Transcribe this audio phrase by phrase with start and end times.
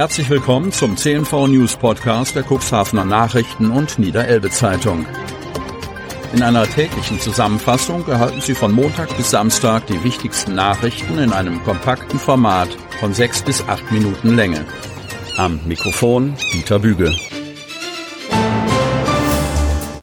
[0.00, 5.04] Herzlich willkommen zum CNV News Podcast der Cuxhavener Nachrichten und Niederelbe Zeitung.
[6.32, 11.62] In einer täglichen Zusammenfassung erhalten Sie von Montag bis Samstag die wichtigsten Nachrichten in einem
[11.64, 14.64] kompakten Format von sechs bis acht Minuten Länge.
[15.36, 17.14] Am Mikrofon Dieter Büge.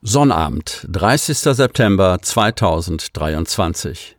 [0.00, 1.36] Sonnabend, 30.
[1.36, 4.16] September 2023.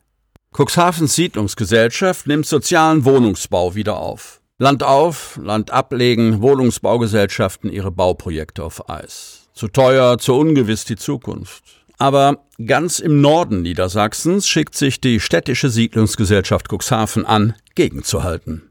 [0.56, 4.43] Cuxhavens Siedlungsgesellschaft nimmt sozialen Wohnungsbau wieder auf.
[4.64, 9.50] Land auf, Land ablegen Wohnungsbaugesellschaften ihre Bauprojekte auf Eis.
[9.54, 11.66] Zu teuer, zu ungewiss die Zukunft.
[11.98, 18.70] Aber ganz im Norden Niedersachsens schickt sich die städtische Siedlungsgesellschaft Cuxhaven an, gegenzuhalten.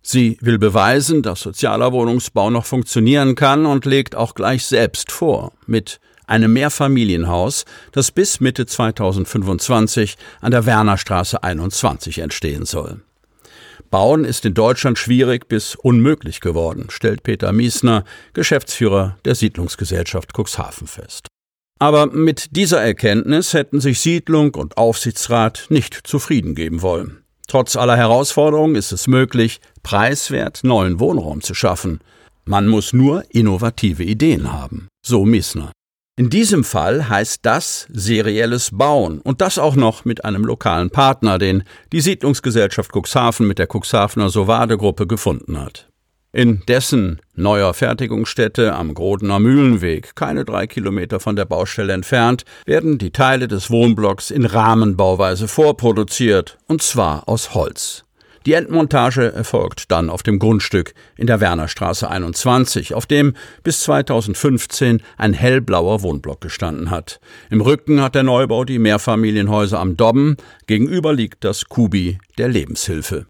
[0.00, 5.52] Sie will beweisen, dass sozialer Wohnungsbau noch funktionieren kann und legt auch gleich selbst vor,
[5.66, 13.02] mit einem Mehrfamilienhaus, das bis Mitte 2025 an der Wernerstraße 21 entstehen soll.
[13.90, 20.86] Bauen ist in Deutschland schwierig bis unmöglich geworden, stellt Peter Miesner, Geschäftsführer der Siedlungsgesellschaft Cuxhaven
[20.86, 21.28] fest.
[21.78, 27.22] Aber mit dieser Erkenntnis hätten sich Siedlung und Aufsichtsrat nicht zufrieden geben wollen.
[27.46, 32.00] Trotz aller Herausforderungen ist es möglich, preiswert neuen Wohnraum zu schaffen.
[32.44, 35.72] Man muss nur innovative Ideen haben, so Miesner.
[36.18, 41.38] In diesem Fall heißt das serielles Bauen und das auch noch mit einem lokalen Partner,
[41.38, 45.88] den die Siedlungsgesellschaft Cuxhaven mit der Cuxhavener Sovade-Gruppe gefunden hat.
[46.32, 52.98] In dessen neuer Fertigungsstätte am Grodener Mühlenweg, keine drei Kilometer von der Baustelle entfernt, werden
[52.98, 58.07] die Teile des Wohnblocks in Rahmenbauweise vorproduziert, und zwar aus Holz.
[58.48, 65.02] Die Endmontage erfolgt dann auf dem Grundstück in der Wernerstraße 21, auf dem bis 2015
[65.18, 67.20] ein hellblauer Wohnblock gestanden hat.
[67.50, 73.26] Im Rücken hat der Neubau die Mehrfamilienhäuser am Dobben, gegenüber liegt das Kubi der Lebenshilfe.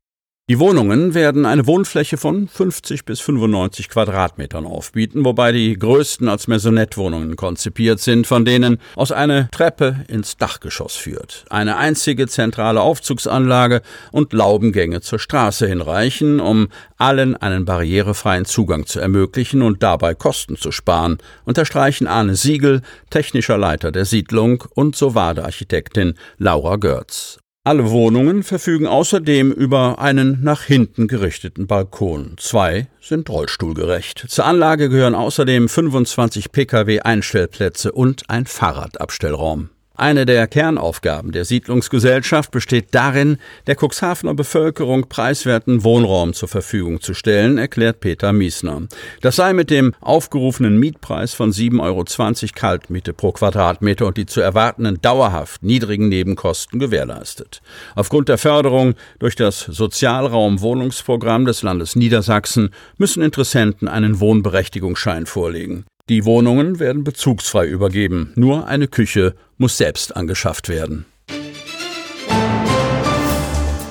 [0.50, 6.48] Die Wohnungen werden eine Wohnfläche von 50 bis 95 Quadratmetern aufbieten, wobei die größten als
[6.48, 11.44] Maisonettwohnungen konzipiert sind, von denen aus eine Treppe ins Dachgeschoss führt.
[11.50, 19.00] Eine einzige zentrale Aufzugsanlage und Laubengänge zur Straße hinreichen, um allen einen barrierefreien Zugang zu
[19.00, 22.80] ermöglichen und dabei Kosten zu sparen, unterstreichen Arne Siegel,
[23.10, 27.38] technischer Leiter der Siedlung und Sovade-Architektin Laura Görz.
[27.68, 32.36] Alle Wohnungen verfügen außerdem über einen nach hinten gerichteten Balkon.
[32.38, 34.24] Zwei sind rollstuhlgerecht.
[34.26, 39.68] Zur Anlage gehören außerdem 25 Pkw Einstellplätze und ein Fahrradabstellraum.
[40.00, 43.36] Eine der Kernaufgaben der Siedlungsgesellschaft besteht darin,
[43.66, 48.82] der Cuxhavener Bevölkerung preiswerten Wohnraum zur Verfügung zu stellen, erklärt Peter Miesner.
[49.22, 52.04] Das sei mit dem aufgerufenen Mietpreis von 7,20 Euro
[52.54, 57.60] Kaltmiete pro Quadratmeter und die zu erwartenden dauerhaft niedrigen Nebenkosten gewährleistet.
[57.97, 65.86] Aufgrund der Förderung durch das Sozialraumwohnungsprogramm des Landes Niedersachsen müssen Interessenten einen Wohnberechtigungsschein vorlegen.
[66.08, 71.04] Die Wohnungen werden bezugsfrei übergeben, nur eine Küche muss selbst angeschafft werden.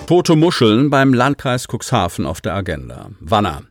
[0.08, 3.12] Tote Muscheln beim Landkreis Cuxhaven auf der Agenda.
[3.20, 3.64] Wanner.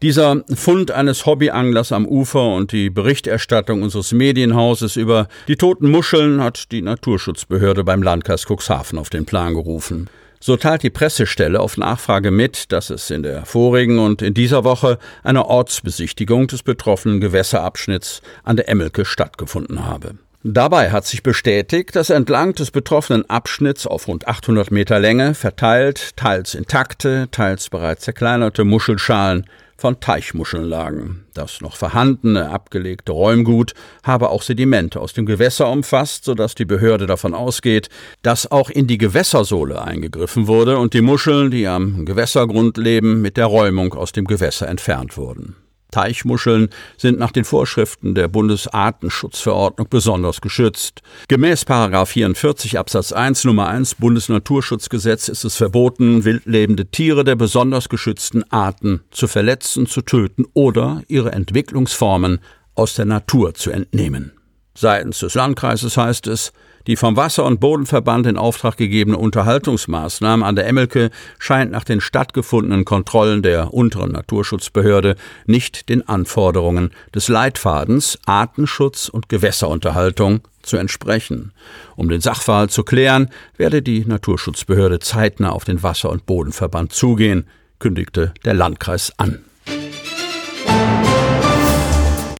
[0.00, 6.42] Dieser Fund eines Hobbyanglers am Ufer und die Berichterstattung unseres Medienhauses über die toten Muscheln
[6.42, 10.08] hat die Naturschutzbehörde beim Landkreis Cuxhaven auf den Plan gerufen.
[10.44, 14.64] So teilt die Pressestelle auf Nachfrage mit, dass es in der vorigen und in dieser
[14.64, 20.16] Woche eine Ortsbesichtigung des betroffenen Gewässerabschnitts an der Emmelke stattgefunden habe.
[20.42, 26.16] Dabei hat sich bestätigt, dass entlang des betroffenen Abschnitts auf rund 800 Meter Länge verteilt
[26.16, 29.46] teils intakte, teils bereits zerkleinerte Muschelschalen
[29.82, 31.24] von Teichmuscheln lagen.
[31.34, 37.08] Das noch vorhandene abgelegte Räumgut habe auch Sedimente aus dem Gewässer umfasst, sodass die Behörde
[37.08, 37.88] davon ausgeht,
[38.22, 43.36] dass auch in die Gewässersohle eingegriffen wurde und die Muscheln, die am Gewässergrund leben, mit
[43.36, 45.56] der Räumung aus dem Gewässer entfernt wurden.
[45.92, 51.02] Teichmuscheln sind nach den Vorschriften der Bundesartenschutzverordnung besonders geschützt.
[51.28, 58.42] Gemäß 44 Absatz 1 Nummer 1 Bundesnaturschutzgesetz ist es verboten, wildlebende Tiere der besonders geschützten
[58.50, 62.40] Arten zu verletzen, zu töten oder ihre Entwicklungsformen
[62.74, 64.32] aus der Natur zu entnehmen.
[64.74, 66.52] Seitens des Landkreises heißt es,
[66.86, 72.00] die vom Wasser- und Bodenverband in Auftrag gegebene Unterhaltungsmaßnahmen an der Emmelke scheint nach den
[72.00, 81.52] stattgefundenen Kontrollen der unteren Naturschutzbehörde nicht den Anforderungen des Leitfadens Artenschutz und Gewässerunterhaltung zu entsprechen.
[81.96, 87.46] Um den Sachverhalt zu klären, werde die Naturschutzbehörde zeitnah auf den Wasser- und Bodenverband zugehen,
[87.78, 89.44] kündigte der Landkreis an.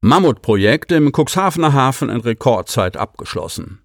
[0.01, 3.79] Mammutprojekt im Cuxhavener Hafen in Rekordzeit abgeschlossen.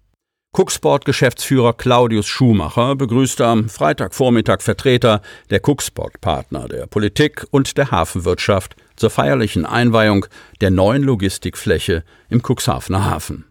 [0.59, 9.09] Cooksport-Geschäftsführer Claudius Schumacher begrüßte am Freitagvormittag Vertreter der Cooksport-Partner, der Politik und der Hafenwirtschaft zur
[9.09, 10.25] feierlichen Einweihung
[10.59, 13.45] der neuen Logistikfläche im Cuxhavener Hafen.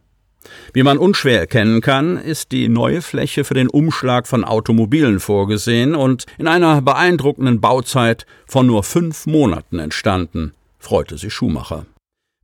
[0.73, 5.95] Wie man unschwer erkennen kann, ist die neue Fläche für den Umschlag von Automobilen vorgesehen
[5.95, 11.87] und in einer beeindruckenden Bauzeit von nur fünf Monaten entstanden, freute sich Schumacher.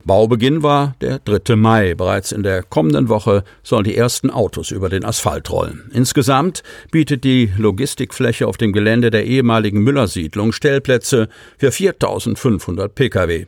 [0.05, 1.55] Baubeginn war der 3.
[1.55, 1.95] Mai.
[1.95, 5.89] Bereits in der kommenden Woche sollen die ersten Autos über den Asphalt rollen.
[5.93, 6.61] Insgesamt
[6.91, 13.47] bietet die Logistikfläche auf dem Gelände der ehemaligen Müllersiedlung Stellplätze für 4500 Pkw.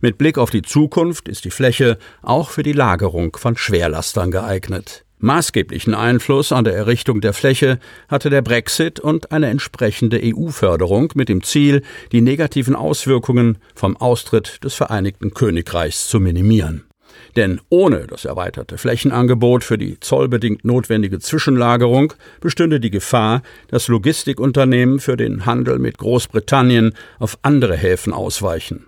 [0.00, 5.04] Mit Blick auf die Zukunft ist die Fläche auch für die Lagerung von Schwerlastern geeignet.
[5.20, 7.78] Maßgeblichen Einfluss an der Errichtung der Fläche
[8.08, 11.82] hatte der Brexit und eine entsprechende EU-Förderung mit dem Ziel,
[12.12, 16.84] die negativen Auswirkungen vom Austritt des Vereinigten Königreichs zu minimieren.
[17.36, 25.00] Denn ohne das erweiterte Flächenangebot für die zollbedingt notwendige Zwischenlagerung bestünde die Gefahr, dass Logistikunternehmen
[25.00, 28.87] für den Handel mit Großbritannien auf andere Häfen ausweichen.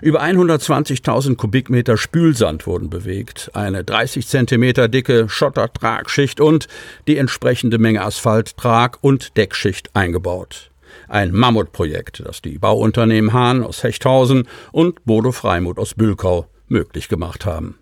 [0.00, 6.68] Über 120.000 Kubikmeter Spülsand wurden bewegt, eine 30 Zentimeter dicke Schottertragschicht und
[7.06, 10.70] die entsprechende Menge Asphalt, Trag- und Deckschicht eingebaut.
[11.08, 17.44] Ein Mammutprojekt, das die Bauunternehmen Hahn aus Hechthausen und Bodo Freimuth aus Bülkau möglich gemacht
[17.44, 17.78] haben.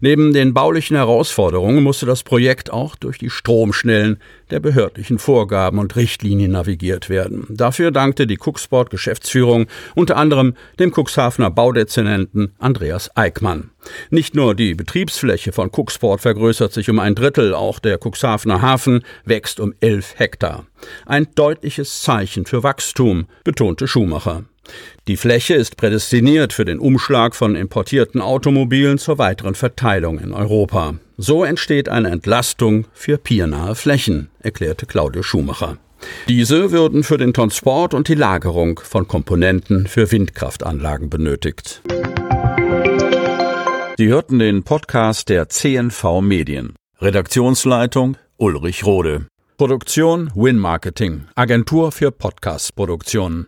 [0.00, 4.18] Neben den baulichen Herausforderungen musste das Projekt auch durch die Stromschnellen
[4.50, 7.46] der behördlichen Vorgaben und Richtlinien navigiert werden.
[7.48, 13.70] Dafür dankte die Cooksport Geschäftsführung unter anderem dem Cuxhavener Baudezernenten Andreas Eickmann.
[14.10, 19.02] Nicht nur die Betriebsfläche von Cooksport vergrößert sich um ein Drittel, auch der Cuxhavener Hafen
[19.24, 20.66] wächst um elf Hektar.
[21.06, 24.44] Ein deutliches Zeichen für Wachstum, betonte Schumacher.
[25.06, 30.94] Die Fläche ist prädestiniert für den Umschlag von importierten Automobilen zur weiteren Verteilung in Europa.
[31.16, 35.78] So entsteht eine Entlastung für piernahe Flächen, erklärte Claudio Schumacher.
[36.28, 41.82] Diese würden für den Transport und die Lagerung von Komponenten für Windkraftanlagen benötigt.
[43.96, 46.74] Sie hörten den Podcast der CNV Medien.
[47.00, 49.26] Redaktionsleitung Ulrich Rode.
[49.56, 53.42] Produktion Win Marketing, Agentur für Podcast-Produktionen.